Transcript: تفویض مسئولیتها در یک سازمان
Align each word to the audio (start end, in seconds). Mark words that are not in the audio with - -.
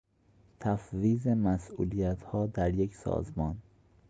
تفویض 0.59 1.27
مسئولیتها 1.27 2.47
در 2.47 2.73
یک 2.73 2.95
سازمان 2.95 3.57